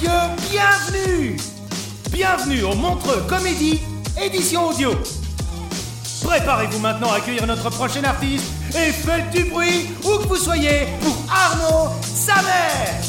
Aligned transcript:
Bienvenue 0.00 1.36
Bienvenue 2.10 2.62
au 2.62 2.74
Montreux 2.74 3.22
Comédie, 3.28 3.80
édition 4.20 4.68
audio. 4.68 4.92
Préparez-vous 6.24 6.78
maintenant 6.78 7.12
à 7.12 7.16
accueillir 7.16 7.46
notre 7.46 7.68
prochain 7.68 8.02
artiste 8.04 8.50
et 8.70 8.90
faites 8.90 9.30
du 9.30 9.44
bruit 9.44 9.90
où 10.02 10.18
que 10.18 10.28
vous 10.28 10.36
soyez 10.36 10.86
pour 11.02 11.16
Arnaud 11.30 11.92
Samer 12.02 13.02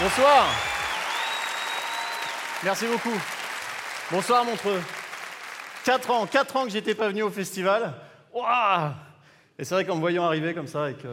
Bonsoir. 0.00 0.46
Merci 2.62 2.86
beaucoup. 2.86 3.18
Bonsoir 4.10 4.44
Montreux. 4.44 4.82
4 5.84 6.10
ans, 6.10 6.26
4 6.26 6.56
ans 6.56 6.64
que 6.64 6.70
j'étais 6.70 6.94
pas 6.94 7.08
venu 7.08 7.22
au 7.22 7.30
festival. 7.30 7.92
Ouah 8.32 8.94
Et 9.58 9.64
c'est 9.64 9.74
vrai 9.74 9.84
qu'en 9.84 9.96
me 9.96 10.00
voyant 10.00 10.24
arriver 10.24 10.54
comme 10.54 10.66
ça 10.66 10.84
avec 10.84 11.04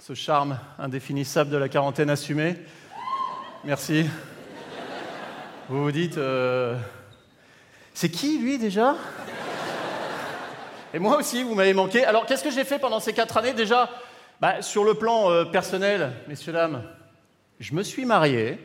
ce 0.00 0.14
charme 0.14 0.58
indéfinissable 0.78 1.50
de 1.50 1.56
la 1.56 1.68
quarantaine 1.68 2.08
assumée, 2.08 2.56
merci. 3.64 4.08
Vous 5.68 5.82
vous 5.82 5.90
dites, 5.90 6.16
euh, 6.18 6.76
c'est 7.94 8.08
qui 8.08 8.38
lui 8.38 8.58
déjà? 8.58 8.94
Et 10.94 11.00
moi 11.00 11.18
aussi, 11.18 11.42
vous 11.42 11.54
m'avez 11.54 11.74
manqué. 11.74 12.04
Alors 12.04 12.26
qu'est-ce 12.26 12.44
que 12.44 12.50
j'ai 12.50 12.64
fait 12.64 12.78
pendant 12.78 13.00
ces 13.00 13.12
4 13.12 13.38
années? 13.38 13.52
Déjà 13.52 13.90
Bah, 14.40 14.62
Sur 14.62 14.84
le 14.84 14.94
plan 14.94 15.30
euh, 15.30 15.44
personnel, 15.44 16.12
messieurs, 16.28 16.52
dames, 16.52 16.84
je 17.58 17.74
me 17.74 17.82
suis 17.82 18.04
marié. 18.04 18.58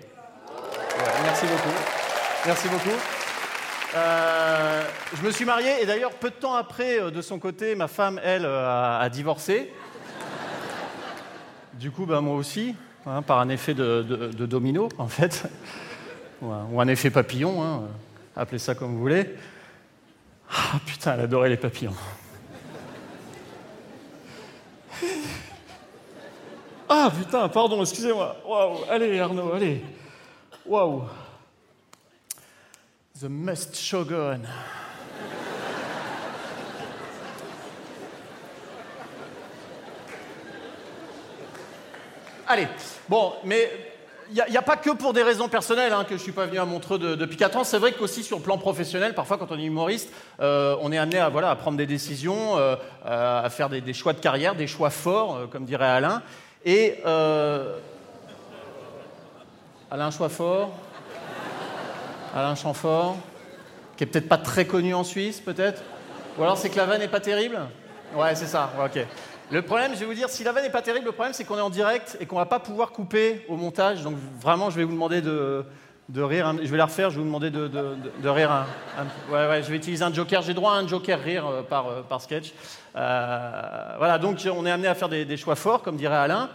Merci 1.24 1.46
beaucoup. 1.48 1.78
Merci 2.46 2.68
beaucoup. 2.68 2.98
Euh, 3.96 4.84
je 5.16 5.22
me 5.24 5.32
suis 5.32 5.46
marié 5.46 5.82
et 5.82 5.86
d'ailleurs 5.88 6.12
peu 6.12 6.30
de 6.30 6.36
temps 6.36 6.56
après, 6.56 7.12
de 7.12 7.22
son 7.24 7.40
côté, 7.40 7.74
ma 7.74 7.88
femme, 7.88 8.22
elle, 8.24 8.46
a 8.46 9.10
divorcé. 9.10 9.74
Du 11.74 11.92
coup, 11.92 12.06
ben, 12.06 12.22
moi 12.22 12.36
aussi, 12.36 12.76
hein, 13.06 13.22
par 13.22 13.40
un 13.40 13.50
effet 13.50 13.74
de, 13.74 14.02
domino, 14.46 14.90
en 14.98 15.08
fait, 15.08 15.44
ou 16.42 16.52
un, 16.52 16.66
ou 16.72 16.80
un 16.80 16.88
effet 16.88 17.10
papillon, 17.10 17.64
hein, 17.64 17.82
euh, 17.84 18.42
appelez 18.42 18.60
ça 18.60 18.76
comme 18.76 18.94
vous 18.94 19.00
voulez. 19.00 19.36
Ah 20.50 20.80
putain, 20.86 21.16
elle 21.16 21.22
adorait 21.22 21.50
les 21.50 21.58
papillons. 21.58 21.96
Ah 26.88 27.12
putain, 27.18 27.50
pardon, 27.50 27.82
excusez-moi. 27.82 28.38
Waouh, 28.46 28.84
allez 28.90 29.20
Arnaud, 29.20 29.54
allez. 29.54 29.84
Waouh. 30.66 31.04
The 33.20 33.24
Must 33.24 33.76
Shogun. 33.76 34.42
Allez, 42.54 42.68
bon, 43.10 43.34
mais 43.46 43.68
il 44.30 44.46
n'y 44.48 44.58
a, 44.58 44.62
pas 44.62 44.78
que 44.78 44.92
pour 44.92 45.12
des 45.12 45.24
raisons 45.24 45.50
personnelles 45.50 45.92
hein, 45.92 46.04
que 46.04 46.12
je 46.12 46.14
ne 46.14 46.20
suis 46.20 46.32
pas 46.32 46.46
venu 46.46 46.60
à 46.60 46.66
Montreux 46.66 47.00
de- 47.00 47.16
depuis 47.16 47.36
4 47.36 47.58
ans. 47.58 47.64
C'est 47.64 47.80
vrai 47.80 47.94
qu'aussi 47.94 48.22
sur 48.22 48.38
le 48.38 48.44
plan 48.44 48.60
professionnel, 48.60 49.16
parfois 49.16 49.40
quand 49.40 49.52
on 49.52 49.58
est 49.58 49.64
humoriste, 49.64 50.14
euh, 50.40 50.76
on 50.82 50.92
est 50.92 51.00
amené 51.00 51.18
à, 51.18 51.30
voilà, 51.30 51.50
à 51.50 51.56
prendre 51.56 51.80
des 51.80 51.88
décisions, 51.88 52.60
euh, 52.60 52.76
à 53.04 53.50
faire 53.50 53.70
des, 53.70 53.94
choix 53.96 54.14
de 54.14 54.20
carrière, 54.20 54.54
des 54.54 54.68
choix 54.68 54.92
forts, 54.92 55.36
euh, 55.36 55.48
comme 55.48 55.66
dirait 55.66 55.88
Alain. 55.88 56.22
Et 56.64 57.00
Alain 59.90 60.12
choix 60.12 60.30
fort, 60.30 60.74
Alain 62.36 62.54
Chamfort, 62.54 63.18
qui 63.98 64.04
est 64.04 64.08
peut-être 64.08 64.30
pas 64.30 64.38
très 64.38 64.66
connu 64.66 64.94
en 64.94 65.04
Suisse, 65.04 65.42
peut-être? 65.42 65.82
Ou 66.38 66.44
alors 66.44 66.60
c'est 66.60 66.70
que 66.70 66.78
la 66.78 66.86
vanne 66.86 67.00
n'est 67.00 67.08
pas 67.08 67.20
terrible? 67.20 67.60
Ouais, 68.16 68.36
c'est 68.36 68.46
ça, 68.46 68.72
ok. 68.80 69.04
Le 69.54 69.62
problème, 69.62 69.92
je 69.94 70.00
vais 70.00 70.06
vous 70.08 70.16
dire, 70.16 70.30
si 70.30 70.44
la 70.44 70.52
vanne 70.52 70.64
n'est 70.64 70.72
pas 70.72 70.82
terrible, 70.82 71.06
le 71.06 71.12
problème 71.12 71.32
c'est 71.34 71.44
qu'on 71.44 71.60
est 71.60 71.62
en 71.62 71.70
direct 71.70 72.18
et 72.20 72.26
qu'on 72.26 72.38
va 72.38 72.48
pas 72.48 72.60
pouvoir 72.60 72.92
couper 72.92 73.46
au 73.48 73.56
montage. 73.56 74.02
Donc 74.02 74.16
vraiment, 74.42 74.72
je 74.72 74.78
vais 74.78 74.84
vous 74.84 74.94
demander 74.94 75.22
de, 75.22 75.64
de 76.10 76.22
rire. 76.24 76.48
un- 76.48 76.58
Je 76.58 76.72
vais 76.72 76.78
la 76.78 76.86
refaire, 76.86 77.12
je 77.12 77.18
vais 77.18 77.22
vous 77.22 77.28
demander 77.28 77.52
de, 77.52 77.68
de- 77.68 77.96
de- 77.96 78.12
de 78.24 78.30
rire. 78.30 78.50
Un, 78.52 78.66
un- 78.98 79.32
ouais, 79.32 79.48
ouais, 79.48 79.62
je 79.62 79.70
vais 79.70 79.78
utiliser 79.78 80.04
un 80.04 80.12
joker. 80.12 80.42
J'ai 80.42 80.56
droit 80.56 80.74
à 80.74 80.78
un 80.78 80.88
joker 80.88 81.20
rire 81.22 81.46
euh, 81.46 81.62
par, 81.62 81.88
euh, 81.88 82.02
par 82.02 82.20
sketch. 82.20 82.52
Euh, 82.96 83.52
voilà, 84.00 84.18
donc 84.18 84.40
on 84.52 84.66
est 84.66 84.72
amené 84.72 84.88
à 84.88 84.96
faire 84.96 85.10
des, 85.10 85.24
des 85.24 85.38
choix 85.38 85.56
forts, 85.56 85.84
comme 85.84 85.98
dirait 85.98 86.16
Alain. 86.16 86.50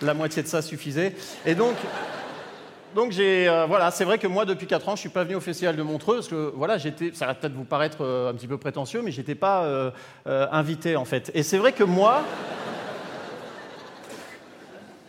La 0.00 0.14
moitié 0.14 0.42
de 0.42 0.48
ça 0.48 0.62
suffisait. 0.62 1.14
Et 1.46 1.54
donc, 1.54 1.76
donc 2.94 3.12
j'ai, 3.12 3.48
euh, 3.48 3.66
voilà, 3.66 3.90
c'est 3.90 4.04
vrai 4.04 4.18
que 4.18 4.26
moi, 4.26 4.44
depuis 4.44 4.66
4 4.66 4.88
ans, 4.88 4.96
je 4.96 5.00
suis 5.00 5.08
pas 5.08 5.24
venu 5.24 5.34
au 5.34 5.40
festival 5.40 5.76
de 5.76 5.82
Montreux 5.82 6.16
parce 6.16 6.28
que 6.28 6.52
voilà, 6.54 6.78
j'étais, 6.78 7.12
ça 7.14 7.26
va 7.26 7.34
peut-être 7.34 7.54
vous 7.54 7.64
paraître 7.64 7.98
euh, 8.00 8.30
un 8.30 8.34
petit 8.34 8.46
peu 8.46 8.58
prétentieux, 8.58 9.02
mais 9.02 9.10
j'étais 9.10 9.34
pas 9.34 9.64
euh, 9.64 9.90
invité 10.26 10.96
en 10.96 11.04
fait. 11.04 11.30
Et 11.34 11.42
c'est 11.42 11.58
vrai 11.58 11.72
que 11.72 11.84
moi, 11.84 12.22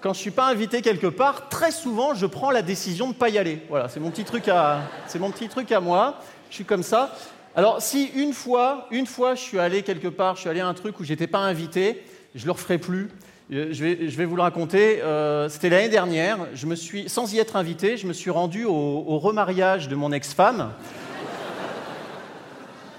quand 0.01 0.13
je 0.13 0.19
suis 0.19 0.31
pas 0.31 0.47
invité 0.47 0.81
quelque 0.81 1.07
part, 1.07 1.49
très 1.49 1.71
souvent, 1.71 2.13
je 2.13 2.25
prends 2.25 2.51
la 2.51 2.61
décision 2.61 3.09
de 3.09 3.13
pas 3.13 3.29
y 3.29 3.37
aller. 3.37 3.61
Voilà, 3.69 3.89
c'est 3.89 3.99
mon 3.99 4.11
petit 4.11 4.25
truc 4.25 4.47
à, 4.47 4.81
c'est 5.07 5.19
mon 5.19 5.31
petit 5.31 5.49
truc 5.49 5.71
à 5.71 5.79
moi. 5.79 6.19
Je 6.49 6.55
suis 6.55 6.65
comme 6.65 6.83
ça. 6.83 7.15
Alors, 7.55 7.81
si 7.81 8.05
une 8.15 8.33
fois, 8.33 8.87
une 8.91 9.05
fois, 9.05 9.35
je 9.35 9.41
suis 9.41 9.59
allé 9.59 9.83
quelque 9.83 10.07
part, 10.07 10.35
je 10.35 10.41
suis 10.41 10.49
allé 10.49 10.59
à 10.59 10.67
un 10.67 10.73
truc 10.73 10.99
où 10.99 11.03
j'étais 11.03 11.27
pas 11.27 11.39
invité, 11.39 12.03
je 12.33 12.45
le 12.45 12.51
referai 12.51 12.77
plus. 12.77 13.09
Euh, 13.51 13.67
Je 13.71 13.83
vais, 13.83 14.25
vous 14.25 14.35
le 14.35 14.41
raconter. 14.41 15.01
Euh, 15.01 15.49
C'était 15.49 15.69
l'année 15.69 15.89
dernière. 15.89 16.37
Je 16.53 16.65
me 16.65 16.75
suis, 16.75 17.09
sans 17.09 17.33
y 17.33 17.39
être 17.39 17.55
invité, 17.55 17.97
je 17.97 18.07
me 18.07 18.13
suis 18.13 18.29
rendu 18.29 18.65
au, 18.65 19.19
remariage 19.19 19.87
de 19.87 19.95
mon 19.95 20.11
ex-femme. 20.11 20.71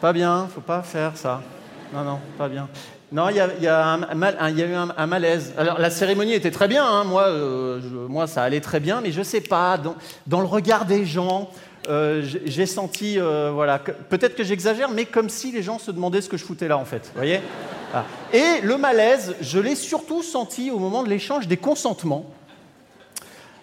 Pas 0.01 0.13
bien, 0.13 0.49
faut 0.55 0.61
pas 0.61 0.83
faire 0.83 1.17
ça. 1.17 1.43
Non, 1.93 2.05
non, 2.05 2.19
pas 2.37 2.49
bien. 2.49 2.69
Non, 3.13 3.29
il 3.29 3.37
y 3.37 3.41
a, 3.41 3.49
eu 3.49 4.75
un, 4.75 5.07
malaise. 5.07 5.55
Alors, 5.57 5.79
la 5.79 5.91
cérémonie 5.91 6.33
était 6.33 6.51
très 6.51 6.67
bien, 6.67 6.85
hein. 6.85 7.05
moi, 7.05 7.29
euh, 7.29 7.81
moi, 8.09 8.27
ça 8.27 8.43
allait 8.43 8.61
très 8.61 8.81
bien, 8.81 9.01
mais 9.01 9.13
je 9.13 9.23
sais 9.23 9.41
pas, 9.41 9.79
dans, 10.27 10.41
le 10.41 10.47
regard 10.47 10.85
des 10.85 11.07
gens, 11.07 11.51
j'ai 11.87 12.67
senti, 12.67 13.19
voilà, 13.19 13.79
peut-être 13.79 14.35
que 14.35 14.43
j'exagère, 14.43 14.91
mais 14.91 15.05
comme 15.05 15.29
si 15.29 15.53
les 15.53 15.63
gens 15.63 15.79
se 15.79 15.91
demandaient 15.91 16.23
ce 16.23 16.29
que 16.29 16.37
je 16.37 16.45
foutais 16.45 16.69
là, 16.69 16.77
en 16.77 16.85
fait. 16.85 17.11
Vous 17.15 17.21
voyez? 17.21 17.41
Voilà. 17.95 18.07
Et 18.33 18.61
le 18.63 18.77
malaise, 18.77 19.37
je 19.41 19.61
l'ai 19.61 19.77
surtout 19.77 20.23
senti 20.23 20.71
au 20.71 20.79
moment 20.79 21.05
de 21.05 21.09
l'échange 21.09 21.47
des 21.47 21.57
consentements. 21.57 22.27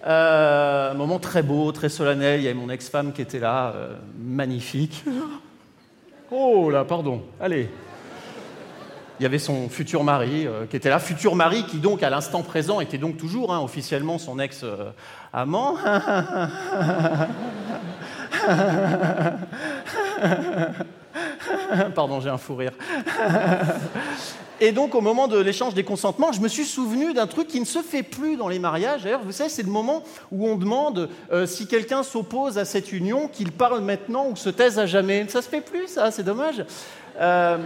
Euh, 0.08 0.92
un 0.92 0.94
moment 0.94 1.20
très 1.20 1.44
beau, 1.44 1.72
très 1.72 1.90
solennel. 1.90 2.40
Il 2.40 2.44
y 2.44 2.48
avait 2.48 2.58
mon 2.58 2.70
ex-femme 2.70 3.14
qui 3.14 3.22
était 3.22 3.40
là, 3.40 3.74
euh, 3.76 3.96
magnifique. 4.18 5.04
Oh 6.34 6.70
là, 6.70 6.86
pardon. 6.86 7.24
Allez. 7.42 7.70
Il 9.20 9.24
y 9.24 9.26
avait 9.26 9.38
son 9.38 9.68
futur 9.68 10.06
mari 10.06 10.48
euh, 10.48 10.66
qui 10.66 10.78
était 10.78 10.90
là, 10.90 10.98
futur 10.98 11.36
mari 11.36 11.66
qui 11.66 11.80
donc 11.80 12.04
à 12.04 12.10
l'instant 12.10 12.42
présent 12.42 12.80
était 12.80 12.98
donc 12.98 13.18
toujours 13.18 13.54
hein, 13.54 13.60
officiellement 13.60 14.18
son 14.18 14.40
ex-amant. 14.40 15.76
Pardon, 21.96 22.20
j'ai 22.20 22.30
un 22.30 22.38
fou 22.38 22.56
rire. 22.56 22.74
Et 24.64 24.72
donc, 24.72 24.94
au 24.94 25.02
moment 25.02 25.28
de 25.28 25.40
l'échange 25.40 25.74
des 25.74 25.84
consentements, 25.84 26.32
je 26.32 26.40
me 26.40 26.48
suis 26.48 26.66
souvenu 26.66 27.14
d'un 27.14 27.26
truc 27.26 27.48
qui 27.48 27.60
ne 27.60 27.66
se 27.66 27.80
fait 27.80 28.04
plus 28.04 28.38
dans 28.38 28.48
les 28.48 28.60
mariages. 28.60 29.04
D'ailleurs, 29.04 29.24
vous 29.24 29.32
savez, 29.32 29.50
c'est 29.50 29.64
le 29.64 29.72
moment 29.72 30.04
où 30.32 30.48
on 30.48 30.56
demande 30.56 31.10
euh, 31.32 31.48
si 31.48 31.66
quelqu'un 31.66 32.04
s'oppose 32.04 32.60
à 32.60 32.66
cette 32.66 32.92
union, 32.92 33.28
qu'il 33.28 33.52
parle 33.52 33.82
maintenant 33.82 34.28
ou 34.30 34.36
se 34.36 34.50
taise 34.50 34.78
à 34.78 34.86
jamais. 34.86 35.26
Ça 35.30 35.42
se 35.42 35.50
fait 35.50 35.62
plus, 35.62 35.88
ça, 35.88 36.12
c'est 36.12 36.22
dommage. 36.22 36.64
Euh, 37.20 37.58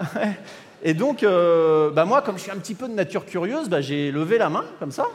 et 0.82 0.92
donc, 0.92 1.22
euh, 1.22 1.90
bah 1.90 2.04
moi, 2.04 2.20
comme 2.20 2.36
je 2.36 2.42
suis 2.42 2.52
un 2.52 2.58
petit 2.58 2.74
peu 2.74 2.86
de 2.86 2.94
nature 2.94 3.24
curieuse, 3.24 3.70
bah, 3.70 3.80
j'ai 3.80 4.10
levé 4.10 4.36
la 4.36 4.50
main, 4.50 4.64
comme 4.78 4.92
ça, 4.92 5.06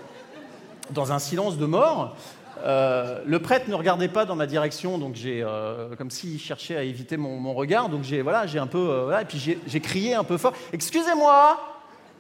dans 0.90 1.12
un 1.12 1.20
silence 1.20 1.60
de 1.60 1.66
mort. 1.68 2.16
Euh, 2.64 3.20
le 3.26 3.40
prêtre 3.40 3.70
ne 3.70 3.76
regardait 3.76 4.10
pas 4.10 4.26
dans 4.26 4.36
ma 4.36 4.46
direction, 4.46 4.98
donc 4.98 5.16
j'ai, 5.16 5.42
euh, 5.42 5.96
comme 5.98 6.12
s'il 6.12 6.40
cherchait 6.40 6.76
à 6.76 6.84
éviter 6.84 7.16
mon, 7.18 7.54
regard, 7.54 7.90
donc 7.90 8.04
j'ai, 8.04 8.22
voilà, 8.22 8.46
j'ai 8.48 8.60
un 8.60 8.68
peu, 8.68 8.90
euh, 8.90 9.20
et 9.20 9.26
puis 9.26 9.40
j'ai, 9.66 9.80
crié 9.80 10.14
un 10.14 10.24
peu 10.24 10.38
fort. 10.38 10.54
Excusez-moi, 10.74 11.58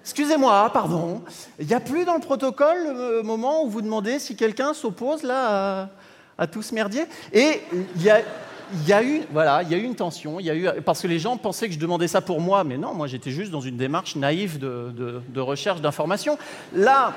excusez-moi, 0.01 0.69
pardon. 0.73 1.21
Il 1.59 1.67
n'y 1.67 1.73
a 1.73 1.79
plus 1.79 2.05
dans 2.05 2.15
le 2.15 2.21
protocole 2.21 2.77
le 2.87 3.21
moment 3.21 3.63
où 3.63 3.69
vous 3.69 3.81
demandez 3.81 4.19
si 4.19 4.35
quelqu'un 4.35 4.73
s'oppose 4.73 5.23
là 5.23 5.89
à, 6.37 6.47
tout 6.47 6.61
ce 6.61 6.73
merdier? 6.73 7.03
Et 7.33 7.61
il 7.97 8.03
y 8.03 8.93
a, 8.93 9.03
eu, 9.03 9.23
voilà, 9.31 9.61
il 9.63 9.69
y 9.69 9.75
a 9.75 9.77
eu 9.77 9.83
une 9.83 9.95
tension. 9.95 10.39
Il 10.39 10.45
y 10.45 10.49
a 10.49 10.55
eu, 10.55 10.81
parce 10.85 11.01
que 11.01 11.07
les 11.07 11.19
gens 11.19 11.35
pensaient 11.35 11.67
que 11.67 11.73
je 11.73 11.79
demandais 11.79 12.07
ça 12.07 12.21
pour 12.21 12.39
moi, 12.39 12.63
mais 12.63 12.77
non, 12.77 12.93
moi 12.93 13.07
j'étais 13.07 13.31
juste 13.31 13.51
dans 13.51 13.61
une 13.61 13.75
démarche 13.75 14.15
naïve 14.15 14.57
de, 14.57 15.21
de 15.27 15.41
recherche 15.41 15.81
d'informations. 15.81 16.37
Là. 16.73 17.13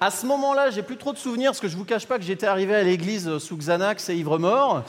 À 0.00 0.12
ce 0.12 0.26
moment-là, 0.26 0.70
j'ai 0.70 0.82
plus 0.82 0.96
trop 0.96 1.12
de 1.12 1.18
souvenirs 1.18 1.50
parce 1.50 1.58
que 1.58 1.66
je 1.66 1.76
vous 1.76 1.84
cache 1.84 2.06
pas 2.06 2.18
que 2.18 2.24
j'étais 2.24 2.46
arrivé 2.46 2.72
à 2.72 2.84
l'église 2.84 3.38
sous 3.38 3.56
Xanax 3.56 4.08
et 4.10 4.14
ivre-mort. 4.14 4.84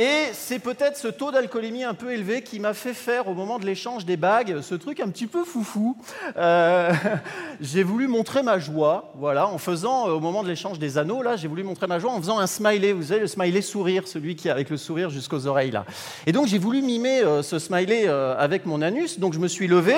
Et 0.00 0.30
c'est 0.32 0.58
peut-être 0.58 0.96
ce 0.96 1.06
taux 1.06 1.30
d'alcoolémie 1.30 1.84
un 1.84 1.94
peu 1.94 2.12
élevé 2.12 2.42
qui 2.42 2.58
m'a 2.58 2.74
fait 2.74 2.94
faire 2.94 3.28
au 3.28 3.34
moment 3.34 3.60
de 3.60 3.66
l'échange 3.66 4.04
des 4.04 4.16
bagues 4.16 4.60
ce 4.62 4.74
truc 4.74 4.98
un 4.98 5.08
petit 5.10 5.28
peu 5.28 5.44
foufou. 5.44 5.96
Euh, 6.36 6.92
j'ai 7.60 7.84
voulu 7.84 8.08
montrer 8.08 8.42
ma 8.42 8.58
joie, 8.58 9.12
voilà, 9.16 9.46
en 9.46 9.58
faisant 9.58 10.08
euh, 10.08 10.14
au 10.14 10.20
moment 10.20 10.42
de 10.42 10.48
l'échange 10.48 10.80
des 10.80 10.98
anneaux 10.98 11.22
là, 11.22 11.36
j'ai 11.36 11.46
voulu 11.46 11.62
montrer 11.62 11.86
ma 11.86 12.00
joie 12.00 12.10
en 12.10 12.18
faisant 12.18 12.40
un 12.40 12.48
smiley. 12.48 12.92
Vous 12.92 13.04
savez 13.04 13.20
le 13.20 13.26
smiley 13.28 13.60
sourire, 13.60 14.08
celui 14.08 14.34
qui 14.34 14.48
est 14.48 14.50
avec 14.50 14.70
le 14.70 14.76
sourire 14.76 15.10
jusqu'aux 15.10 15.46
oreilles 15.46 15.70
là. 15.70 15.84
Et 16.26 16.32
donc 16.32 16.48
j'ai 16.48 16.58
voulu 16.58 16.82
mimer 16.82 17.20
euh, 17.20 17.42
ce 17.42 17.60
smiley 17.60 18.08
avec 18.08 18.66
mon 18.66 18.82
anus. 18.82 19.20
Donc 19.20 19.34
je 19.34 19.38
me 19.38 19.46
suis 19.46 19.68
levé 19.68 19.94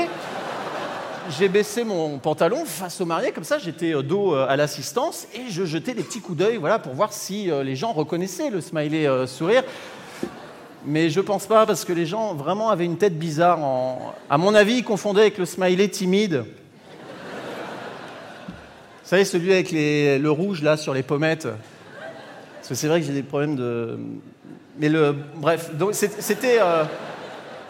j'ai 1.31 1.49
baissé 1.49 1.85
mon 1.85 2.19
pantalon 2.19 2.65
face 2.65 3.01
au 3.01 3.07
marié, 3.07 3.33
comme 3.33 3.45
ça 3.45 3.59
j'étais 3.59 3.95
euh, 3.95 4.03
dos 4.03 4.35
euh, 4.35 4.47
à 4.49 4.57
l'assistance 4.57 5.27
et 5.35 5.51
je 5.51 5.65
jetais 5.65 5.95
des 5.95 6.03
petits 6.03 6.21
coups 6.21 6.39
d'œil 6.39 6.57
voilà, 6.57 6.79
pour 6.79 6.95
voir 6.95 7.13
si 7.13 7.51
euh, 7.51 7.63
les 7.63 7.77
gens 7.77 7.93
reconnaissaient 7.93 8.51
le 8.51 8.61
smiley 8.61 9.09
sourire. 9.27 9.63
Mais 10.87 11.09
je 11.09 11.21
pense 11.21 11.47
pas 11.47 11.65
parce 11.65 11.85
que 11.85 11.93
les 11.95 12.05
gens 12.05 12.35
vraiment 12.35 12.69
avaient 12.69 12.85
une 12.85 12.99
tête 12.99 13.19
bizarre. 13.19 13.59
À 14.29 14.37
mon 14.37 14.55
avis, 14.55 14.79
ils 14.79 14.85
confondaient 14.85 15.23
avec 15.23 15.39
le 15.39 15.47
smiley 15.47 15.89
timide. 15.89 16.45
Vous 18.49 19.09
savez, 19.09 19.25
celui 19.25 19.51
avec 19.51 19.73
le 19.73 20.29
rouge 20.29 20.63
là 20.63 20.77
sur 20.77 20.93
les 20.93 21.03
pommettes. 21.03 21.49
Parce 22.57 22.69
que 22.69 22.75
c'est 22.75 22.89
vrai 22.89 23.01
que 23.01 23.07
j'ai 23.07 23.15
des 23.15 23.23
problèmes 23.23 23.57
de. 23.57 23.99
Mais 24.79 24.91
le. 24.91 25.17
Bref, 25.37 25.71
c'était. 26.21 26.59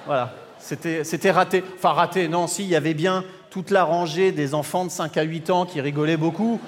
Voilà. 0.06 0.33
C'était 0.59 1.31
raté. 1.31 1.62
Enfin, 1.77 1.91
raté, 1.91 2.27
non, 2.27 2.47
si, 2.47 2.65
il 2.65 2.71
y 2.71 2.77
avait 2.77 2.95
bien 2.95 3.23
toute 3.55 3.71
la 3.71 3.85
rangée 3.85 4.33
des 4.33 4.53
enfants 4.53 4.85
de 4.85 4.91
5 4.91 5.17
à 5.17 5.23
8 5.23 5.51
ans 5.51 5.65
qui 5.65 5.81
rigolaient 5.81 6.17
beaucoup. 6.17 6.61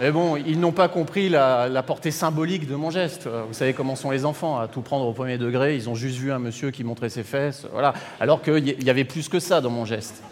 Mais 0.00 0.10
bon, 0.10 0.34
ils 0.34 0.58
n'ont 0.58 0.72
pas 0.72 0.88
compris 0.88 1.28
la, 1.28 1.80
portée 1.86 2.10
symbolique 2.10 2.66
de 2.66 2.74
mon 2.74 2.90
geste. 2.90 3.28
Vous 3.28 3.54
savez 3.54 3.72
comment 3.72 3.94
sont 3.94 4.10
les 4.10 4.24
enfants, 4.24 4.58
à 4.58 4.66
tout 4.66 4.80
prendre 4.80 5.06
au 5.06 5.12
premier 5.12 5.38
degré. 5.38 5.76
Ils 5.76 5.88
ont 5.88 5.94
juste 5.94 6.18
vu 6.18 6.32
un 6.32 6.40
monsieur 6.40 6.72
qui 6.72 6.82
montrait 6.82 7.08
ses 7.08 7.22
fesses, 7.22 7.68
voilà. 7.70 7.94
Alors 8.18 8.42
qu'il 8.42 8.82
y 8.82 8.90
avait 8.90 9.04
plus 9.04 9.28
que 9.28 9.38
ça 9.38 9.60
dans 9.60 9.70
mon 9.70 9.84
geste. 9.84 10.24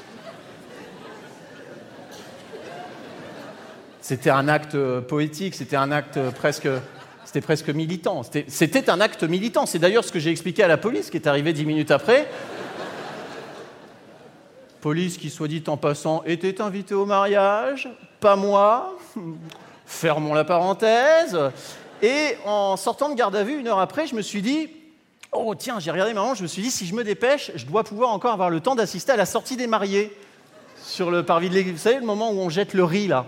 C'était 4.01 4.31
un 4.31 4.49
acte 4.49 4.77
poétique, 5.03 5.55
c'était 5.55 5.77
un 5.77 5.93
acte 5.93 6.19
presque, 6.31 6.69
c'était 7.25 7.41
presque 7.41 7.69
militant. 7.69 8.23
C'était 8.49 8.91
un 8.91 9.01
acte 9.01 9.23
militant. 9.23 9.67
C'est 9.67 9.79
d'ailleurs 9.79 10.03
ce 10.03 10.11
que 10.11 10.19
j'ai 10.19 10.33
expliqué 10.33 10.65
à 10.65 10.69
la 10.69 10.79
police, 10.79 11.11
qui 11.11 11.17
est 11.17 11.29
arrivée 11.29 11.53
dix 11.53 11.65
minutes 11.65 11.93
après 11.93 12.27
police 14.85 15.17
qui, 15.17 15.31
soit 15.31 15.49
dit 15.49 15.65
en 15.69 15.79
passant, 15.79 16.23
était 16.27 16.61
invité 16.61 16.93
au 16.93 17.07
mariage, 17.07 17.89
pas 18.21 18.37
moi, 18.37 18.99
fermons 19.87 20.35
la 20.35 20.45
parenthèse. 20.45 21.39
Et 22.03 22.37
en 22.45 22.77
sortant 22.77 23.09
de 23.09 23.15
garde 23.15 23.35
à 23.35 23.45
vue, 23.45 23.59
une 23.59 23.67
heure 23.67 23.79
après, 23.79 24.07
je 24.07 24.15
me 24.15 24.21
suis 24.21 24.43
dit, 24.43 24.69
oh 25.33 25.55
tiens, 25.55 25.81
j'ai 25.81 25.91
regardé 25.91 26.13
maman, 26.13 26.35
je 26.35 26.43
me 26.43 26.47
suis 26.47 26.61
dit, 26.61 26.71
si 26.71 26.85
je 26.85 26.95
me 26.95 27.03
dépêche, 27.03 27.51
je 27.55 27.65
dois 27.65 27.83
pouvoir 27.83 28.11
encore 28.11 28.35
avoir 28.35 28.51
le 28.51 28.61
temps 28.61 28.75
d'assister 28.75 29.13
à 29.13 29.17
la 29.17 29.25
sortie 29.25 29.57
des 29.57 29.67
mariés 29.67 30.15
sur 30.83 31.11
le 31.11 31.23
parvis 31.23 31.49
de 31.49 31.55
l'église. 31.55 31.73
Vous 31.73 31.81
savez, 31.81 31.99
le 31.99 32.05
moment 32.05 32.31
où 32.33 32.41
on 32.41 32.51
jette 32.51 32.75
le 32.75 32.85
riz, 32.85 33.07
là. 33.07 33.25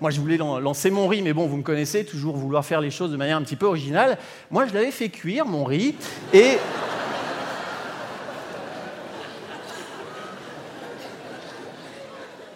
Moi, 0.00 0.10
je 0.10 0.18
voulais 0.22 0.38
lancer 0.38 0.90
mon 0.90 1.06
riz, 1.06 1.20
mais 1.20 1.34
bon, 1.34 1.46
vous 1.46 1.58
me 1.58 1.62
connaissez, 1.62 2.06
toujours 2.06 2.34
vouloir 2.34 2.64
faire 2.64 2.80
les 2.80 2.90
choses 2.90 3.10
de 3.10 3.18
manière 3.18 3.36
un 3.36 3.42
petit 3.42 3.56
peu 3.56 3.66
originale. 3.66 4.16
Moi, 4.50 4.66
je 4.66 4.72
l'avais 4.72 4.90
fait 4.90 5.10
cuire, 5.10 5.44
mon 5.44 5.64
riz, 5.64 5.94
et... 6.32 6.56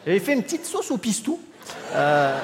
J'avais 0.06 0.20
fait 0.20 0.32
une 0.32 0.42
petite 0.42 0.64
sauce 0.64 0.90
au 0.90 0.96
pistou. 0.96 1.40
Euh, 1.94 2.38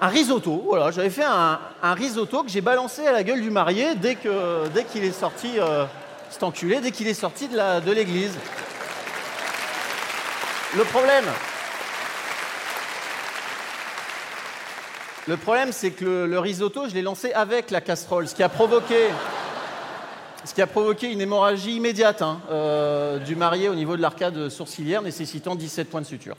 un 0.00 0.08
risotto, 0.08 0.62
voilà, 0.66 0.90
j'avais 0.90 1.10
fait 1.10 1.24
un, 1.24 1.58
risotto 1.94 2.42
que 2.42 2.50
j'ai 2.50 2.60
balancé 2.60 3.06
à 3.06 3.12
la 3.12 3.22
gueule 3.22 3.40
du 3.40 3.50
marié 3.50 3.94
dès 3.94 4.16
qu'il 4.16 4.30
dès 4.74 5.06
est 5.06 5.12
sorti, 5.12 5.58
euh, 5.58 5.84
dès 6.80 6.90
qu'il 6.90 7.06
est 7.06 7.14
sorti 7.14 7.48
de 7.48 7.92
l'église. 7.92 8.34
le 10.76 10.84
problème, 10.84 11.24
le 15.28 15.36
problème, 15.36 15.70
c'est 15.70 15.92
que 15.92 16.24
le, 16.24 16.38
risotto, 16.40 16.88
je 16.88 16.94
l'ai 16.94 17.02
lancé 17.02 17.32
avec 17.32 17.70
la 17.70 17.80
casserole, 17.80 18.26
ce 18.26 18.34
qui 18.34 18.42
a 18.42 18.48
provoqué 18.48 19.08
ce 20.44 20.54
qui 20.54 20.62
a 20.62 20.66
provoqué 20.66 21.10
une 21.10 21.20
hémorragie 21.20 21.76
immédiate 21.76 22.22
hein, 22.22 22.40
euh, 22.50 23.18
du 23.18 23.36
marié 23.36 23.68
au 23.68 23.74
niveau 23.74 23.96
de 23.96 24.02
l'arcade 24.02 24.48
sourcilière, 24.48 25.02
nécessitant 25.02 25.54
17 25.54 25.88
points 25.88 26.00
de 26.00 26.06
suture. 26.06 26.36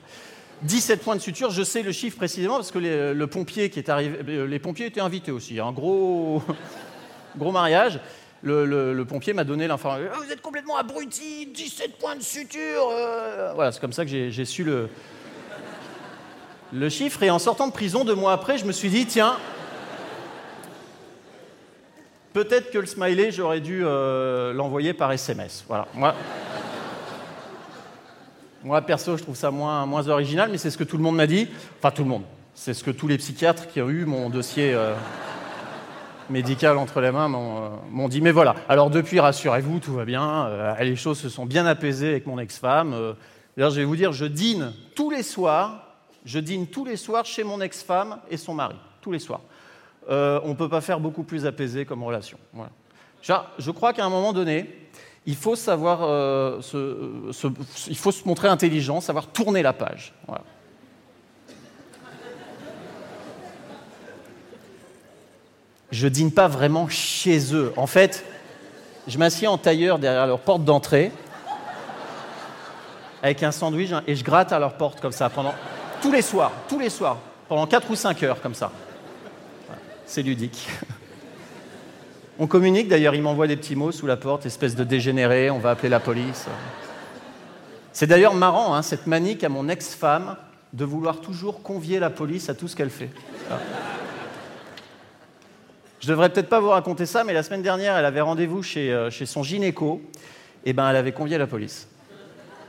17 0.64 1.02
points 1.02 1.16
de 1.16 1.22
suture, 1.22 1.52
je 1.52 1.64
sais 1.64 1.82
le 1.82 1.92
chiffre 1.92 2.18
précisément 2.18 2.56
parce 2.56 2.72
que 2.72 2.80
les, 2.80 3.14
le 3.14 3.28
pompier 3.28 3.70
qui 3.70 3.80
est 3.80 3.90
arrivé, 3.90 4.20
euh, 4.28 4.46
les 4.46 4.60
pompiers 4.60 4.86
étaient 4.86 5.02
invités 5.02 5.32
aussi, 5.32 5.60
un 5.60 5.72
gros, 5.72 6.42
gros 7.38 7.52
mariage. 7.52 8.00
Le, 8.46 9.04
pompier 9.04 9.32
m'a 9.32 9.46
donné 9.46 9.68
l'information. 9.68 10.10
Ah, 10.14 10.18
vous 10.22 10.30
êtes 10.30 10.42
complètement 10.42 10.76
abruti, 10.76 11.48
17 11.54 11.98
points 11.98 12.18
de 12.18 12.22
suture. 12.22 12.90
Euh. 12.92 13.54
Voilà, 13.56 13.72
c'est 13.72 13.80
comme 13.80 13.94
ça 13.94 14.04
que 14.04 14.12
j'ai 14.12 14.46
su 14.46 14.66
le, 14.66 14.90
le 16.74 16.90
chiffre. 16.90 17.24
Et 17.24 17.30
en 17.30 17.40
sortant 17.40 17.68
de 17.68 17.72
prison 17.72 18.04
deux 18.04 18.16
mois 18.16 18.34
après, 18.34 18.58
je 18.58 18.66
me 18.66 18.74
suis 18.74 18.90
dit, 18.90 19.06
tiens, 19.06 19.38
Peut-être 22.34 22.72
que 22.72 22.80
le 22.80 22.88
smiley, 22.88 23.32
j'aurais 23.32 23.62
dû 23.62 23.84
euh, 23.86 24.54
l'envoyer 24.54 24.94
par 24.94 25.12
SMS. 25.12 25.64
Voilà. 25.68 25.88
Moi, 28.64 28.82
perso, 28.82 29.18
je 29.18 29.24
trouve 29.24 29.36
ça 29.36 29.52
moins, 29.52 29.86
moins 29.86 30.08
original, 30.08 30.50
mais 30.52 30.58
c'est 30.58 30.72
ce 30.72 30.78
que 30.78 30.84
tout 30.84 30.98
le 30.98 31.04
monde 31.04 31.16
m'a 31.16 31.28
dit. 31.28 31.48
Enfin, 31.78 31.92
tout 31.92 32.04
le 32.04 32.10
monde. 32.10 32.24
C'est 32.56 32.74
ce 32.74 32.84
que 32.84 32.90
tous 32.90 33.08
les 33.08 33.18
psychiatres 33.20 33.68
qui 33.68 33.82
ont 33.82 33.90
eu 33.90 34.06
mon 34.06 34.32
dossier 34.32 34.74
euh, 34.74 34.96
médical 36.32 36.78
entre 36.80 37.02
les 37.02 37.12
mains 37.12 37.32
euh, 37.32 37.70
m'ont 37.92 38.10
dit. 38.10 38.22
Mais 38.22 38.32
voilà. 38.32 38.56
Alors, 38.68 38.90
depuis, 38.90 39.20
rassurez-vous, 39.20 39.80
tout 39.80 39.94
va 39.94 40.06
bien. 40.06 40.76
les 40.80 40.96
choses 40.96 41.20
se 41.20 41.30
sont 41.30 41.46
bien 41.46 41.68
apaisées 41.68 42.10
avec 42.10 42.26
mon 42.26 42.40
ex-femme. 42.40 42.96
D'ailleurs, 43.56 43.72
je 43.72 43.80
vais 43.80 43.86
vous 43.86 43.96
dire, 43.96 44.12
je 44.12 44.26
dîne 44.26 44.74
tous 44.96 45.12
les 45.12 45.24
soirs. 45.24 45.82
Je 46.26 46.40
dîne 46.40 46.66
tous 46.66 46.86
les 46.86 46.98
soirs 46.98 47.26
chez 47.26 47.44
mon 47.44 47.62
ex-femme 47.62 48.18
et 48.32 48.38
son 48.38 48.56
mari. 48.56 48.76
Tous 49.02 49.12
les 49.12 49.20
soirs. 49.20 49.42
Euh, 50.10 50.40
on 50.44 50.50
ne 50.50 50.54
peut 50.54 50.70
pas 50.70 50.82
faire 50.82 51.00
beaucoup 51.00 51.24
plus 51.24 51.46
apaisé 51.46 51.86
comme 51.86 52.04
relation. 52.04 52.38
Je 53.24 53.72
crois 53.72 53.94
qu'à 53.94 54.06
un 54.06 54.10
moment 54.10 54.34
donné, 54.34 54.70
il 55.26 55.36
faut 55.36 55.56
savoir 55.56 56.00
euh, 56.04 56.62
se, 56.62 56.98
il 57.88 57.98
faut 57.98 58.12
se 58.12 58.28
montrer 58.28 58.50
intelligent, 58.50 59.00
savoir 59.00 59.28
tourner 59.28 59.62
la 59.62 59.72
page. 59.72 60.14
Je 65.92 66.08
dîne 66.08 66.32
pas 66.32 66.48
vraiment 66.48 66.90
chez 66.90 67.54
eux. 67.54 67.72
En 67.78 67.88
fait, 67.88 68.26
je 69.08 69.18
m'assieds 69.18 69.48
en 69.48 69.58
tailleur 69.58 70.00
derrière 70.00 70.28
leur 70.28 70.40
porte 70.40 70.66
d'entrée 70.66 71.12
avec 73.22 73.44
un 73.44 73.52
sandwich 73.52 73.92
et 74.08 74.16
je 74.16 74.24
gratte 74.24 74.52
à 74.52 74.60
leur 74.60 74.74
porte 74.74 75.00
comme 75.00 75.12
ça 75.14 75.30
pendant 75.30 75.54
tous 76.02 76.12
les 76.12 76.22
soirs, 76.22 76.52
tous 76.68 76.80
les 76.80 76.90
soirs, 76.90 77.20
pendant 77.48 77.68
4 77.68 77.90
ou 77.90 77.96
5 77.96 78.22
heures 78.24 78.42
comme 78.42 78.56
ça 78.56 78.72
c'est 80.06 80.22
ludique. 80.22 80.68
On 82.40 82.48
communique 82.48 82.88
d'ailleurs, 82.88 83.16
il 83.16 83.22
m'envoie 83.22 83.48
des 83.48 83.56
petits 83.56 83.76
mots 83.76 83.92
sous 83.92 84.08
la 84.08 84.18
porte, 84.18 84.46
espèce 84.46 84.76
de 84.76 84.84
dégénéré, 84.84 85.50
on 85.50 85.60
va 85.60 85.72
appeler 85.72 85.90
la 85.90 86.00
police. 86.00 86.48
C'est 87.92 88.08
d'ailleurs 88.08 88.34
marrant, 88.34 88.74
hein, 88.74 88.82
cette 88.82 89.06
manique 89.06 89.44
à 89.44 89.50
mon 89.50 89.70
ex-femme 89.70 90.36
de 90.74 90.86
vouloir 90.86 91.22
toujours 91.22 91.62
convier 91.62 92.00
la 92.00 92.10
police 92.10 92.50
à 92.50 92.56
tout 92.56 92.68
ce 92.68 92.76
qu'elle 92.76 92.90
fait. 92.90 93.12
Je 96.00 96.08
devrais 96.08 96.30
peut-être 96.30 96.50
pas 96.50 96.60
vous 96.60 96.70
raconter 96.70 97.06
ça, 97.06 97.24
mais 97.24 97.32
la 97.32 97.44
semaine 97.44 97.62
dernière, 97.62 97.96
elle 97.96 98.06
avait 98.06 98.20
rendez-vous 98.20 98.62
chez, 98.62 98.92
euh, 98.92 99.10
chez 99.10 99.26
son 99.26 99.42
gynéco. 99.42 100.02
Et 100.66 100.74
ben, 100.74 100.90
elle 100.90 100.98
avait 100.98 101.14
convié 101.14 101.38
la 101.38 101.48
police. 101.48 101.88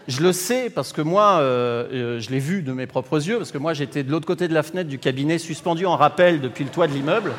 Je 0.07 0.21
le 0.21 0.33
sais 0.33 0.69
parce 0.69 0.93
que 0.93 1.01
moi, 1.01 1.39
euh, 1.39 1.87
euh, 1.93 2.21
je 2.21 2.31
l'ai 2.31 2.39
vu 2.39 2.63
de 2.63 2.73
mes 2.73 2.87
propres 2.87 3.27
yeux, 3.27 3.39
parce 3.39 3.53
que 3.53 3.59
moi, 3.59 3.73
j'étais 3.73 4.03
de 4.03 4.11
l'autre 4.11 4.27
côté 4.27 4.49
de 4.49 4.55
la 4.55 4.63
fenêtre 4.63 4.89
du 4.89 4.99
cabinet, 4.99 5.39
suspendu 5.39 5.87
en 5.87 5.97
rappel 5.97 6.41
depuis 6.41 6.65
le 6.65 6.71
toit 6.71 6.87
de 6.87 6.93
l'immeuble. 6.93 7.33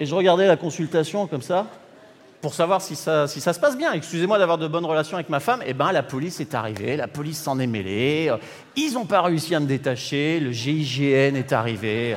Et 0.00 0.06
je 0.06 0.14
regardais 0.14 0.48
la 0.48 0.56
consultation 0.56 1.28
comme 1.28 1.42
ça, 1.42 1.66
pour 2.40 2.54
savoir 2.54 2.82
si 2.82 2.96
ça, 2.96 3.28
si 3.28 3.40
ça 3.40 3.52
se 3.52 3.60
passe 3.60 3.76
bien. 3.76 3.92
Excusez-moi 3.92 4.38
d'avoir 4.38 4.58
de 4.58 4.66
bonnes 4.66 4.86
relations 4.86 5.16
avec 5.16 5.28
ma 5.28 5.40
femme. 5.40 5.62
Et 5.64 5.74
ben, 5.74 5.92
la 5.92 6.02
police 6.02 6.40
est 6.40 6.54
arrivée, 6.54 6.96
la 6.96 7.06
police 7.06 7.40
s'en 7.40 7.60
est 7.60 7.66
mêlée. 7.66 8.34
Ils 8.76 8.94
n'ont 8.94 9.04
pas 9.04 9.20
réussi 9.22 9.54
à 9.54 9.60
me 9.60 9.66
détacher, 9.66 10.40
le 10.40 10.50
GIGN 10.50 11.36
est 11.36 11.52
arrivé. 11.52 12.16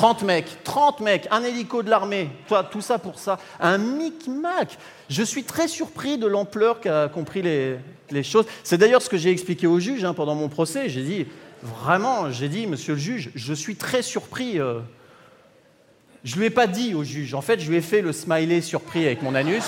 30 0.00 0.22
mecs, 0.22 0.64
30 0.64 1.00
mecs, 1.00 1.28
un 1.30 1.42
hélico 1.42 1.82
de 1.82 1.90
l'armée, 1.90 2.30
tout 2.70 2.80
ça 2.80 2.98
pour 2.98 3.18
ça, 3.18 3.38
un 3.60 3.76
micmac. 3.76 4.78
Je 5.10 5.22
suis 5.22 5.44
très 5.44 5.68
surpris 5.68 6.16
de 6.16 6.26
l'ampleur 6.26 6.80
qu'a 6.80 7.08
compris 7.08 7.42
les, 7.42 8.22
choses. 8.22 8.46
C'est 8.64 8.78
d'ailleurs 8.78 9.02
ce 9.02 9.10
que 9.10 9.18
j'ai 9.18 9.30
expliqué 9.30 9.66
au 9.66 9.78
juge 9.78 10.02
hein, 10.02 10.14
pendant 10.14 10.34
mon 10.34 10.48
procès. 10.48 10.88
J'ai 10.88 11.02
dit, 11.02 11.26
vraiment, 11.62 12.30
j'ai 12.30 12.48
dit, 12.48 12.66
monsieur 12.66 12.94
le 12.94 12.98
juge, 12.98 13.30
je 13.34 13.52
suis 13.52 13.76
très 13.76 14.00
surpris. 14.00 14.58
Euh. 14.58 14.80
Je 16.24 16.36
ne 16.36 16.40
lui 16.40 16.46
ai 16.46 16.50
pas 16.50 16.66
dit 16.66 16.94
au 16.94 17.04
juge. 17.04 17.34
En 17.34 17.42
fait, 17.42 17.60
je 17.60 17.68
lui 17.68 17.76
ai 17.76 17.82
fait 17.82 18.00
le 18.00 18.14
smiley 18.14 18.62
surpris 18.62 19.04
avec 19.04 19.20
mon 19.20 19.34
anus. 19.34 19.64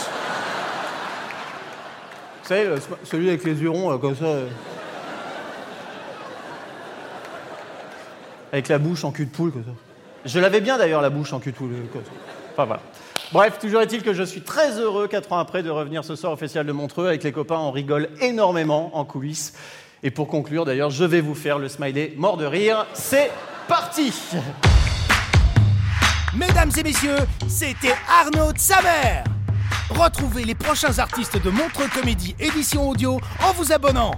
Vous 2.43 2.49
savez, 2.49 2.75
celui 3.05 3.29
avec 3.29 3.45
les 3.45 3.61
yeux 3.61 3.71
comme 4.01 4.17
ça. 4.17 4.35
Avec 8.51 8.69
la 8.69 8.79
bouche 8.79 9.05
en 9.05 9.12
cul 9.12 9.27
de 9.27 9.31
poule, 9.31 9.53
comme 9.53 9.65
ça. 9.65 9.92
Je 10.25 10.38
l'avais 10.38 10.61
bien 10.61 10.79
d'ailleurs 10.79 11.02
la 11.02 11.11
bouche 11.11 11.33
en 11.33 11.41
cul 11.41 11.52
de 11.52 11.57
poule. 11.57 11.75
Enfin 12.52 12.64
voilà. 12.64 12.81
Bref, 13.33 13.59
toujours 13.59 13.81
est-il 13.81 14.02
que 14.02 14.12
je 14.12 14.23
suis 14.23 14.43
très 14.43 14.79
heureux, 14.79 15.09
quatre 15.09 15.33
ans 15.33 15.38
après, 15.38 15.62
de 15.62 15.71
revenir 15.71 16.05
ce 16.05 16.17
soir 16.17 16.33
au 16.33 16.37
Festival 16.37 16.67
de 16.67 16.73
Montreux. 16.73 17.07
Avec 17.07 17.25
les 17.25 17.33
copains, 17.33 17.59
on 17.59 17.71
rigole 17.71 18.11
énormément 18.21 18.97
en 18.97 19.05
coulisses. 19.05 19.55
Et 20.02 20.11
pour 20.11 20.29
conclure, 20.29 20.64
d'ailleurs, 20.64 20.91
je 20.91 21.05
vais 21.05 21.21
vous 21.21 21.35
faire 21.35 21.59
le 21.59 21.69
smiley 21.69 22.12
mort 22.17 22.37
de 22.37 22.45
rire. 22.45 22.87
C'est 22.93 23.31
parti 23.69 24.12
Mesdames 26.37 26.71
et 26.76 26.83
messieurs, 26.83 27.19
c'était 27.49 27.95
Arnaud 28.09 28.52
de 28.52 28.59
Samer. 28.59 29.25
Retrouvez 29.91 30.45
les 30.45 30.55
prochains 30.55 30.99
artistes 30.99 31.43
de 31.43 31.50
Montreux 31.50 31.88
Comédie 31.95 32.35
édition 32.38 32.88
audio 32.88 33.21
en 33.43 33.52
vous 33.52 33.73
abonnant. 33.73 34.12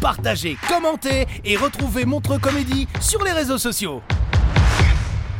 Partagez, 0.00 0.56
commentez 0.68 1.26
et 1.44 1.56
retrouvez 1.56 2.04
Montreux 2.04 2.38
Comédie 2.38 2.88
sur 3.00 3.22
les 3.22 3.32
réseaux 3.32 3.58
sociaux. 3.58 4.02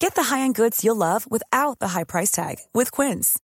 Get 0.00 0.14
the 0.14 0.22
high-end 0.24 0.54
goods 0.54 0.84
you'll 0.84 0.96
love 0.96 1.30
without 1.30 1.78
the 1.78 1.88
high 1.88 2.04
price 2.04 2.30
tag 2.30 2.56
with 2.72 2.90
Quince. 2.90 3.38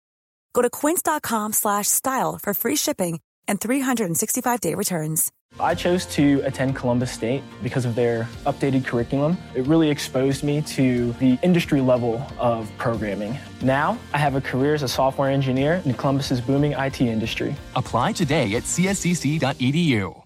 Go 0.53 0.63
to 0.63 0.71
quince.com/style 0.71 2.39
for 2.43 2.55
free 2.55 2.77
shipping 2.77 3.21
and 3.47 3.61
365-day 3.61 4.75
returns. 4.75 5.33
I 5.61 5.75
chose 5.77 6.07
to 6.17 6.41
attend 6.45 6.75
Columbus 6.75 7.13
State 7.13 7.43
because 7.63 7.85
of 7.85 7.95
their 7.95 8.29
updated 8.45 8.85
curriculum. 8.85 9.37
It 9.55 9.67
really 9.67 9.89
exposed 9.89 10.43
me 10.43 10.63
to 10.63 11.13
the 11.21 11.39
industry 11.43 11.81
level 11.81 12.21
of 12.41 12.71
programming. 12.77 13.39
Now, 13.63 13.97
I 14.13 14.19
have 14.19 14.35
a 14.35 14.41
career 14.41 14.75
as 14.75 14.83
a 14.83 14.89
software 14.89 15.31
engineer 15.31 15.81
in 15.85 15.95
Columbus's 15.95 16.41
booming 16.41 16.73
IT 16.73 17.01
industry. 17.01 17.55
Apply 17.77 18.13
today 18.13 18.57
at 18.57 18.65
cscc.edu. 18.65 20.24